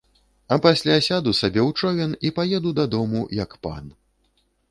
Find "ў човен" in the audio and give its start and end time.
1.67-2.15